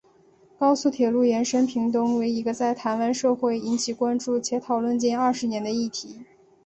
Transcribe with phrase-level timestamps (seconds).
[0.57, 6.21] 高速铁路延伸屏东为一个在台湾社会引起关注且讨论近二十年的议题。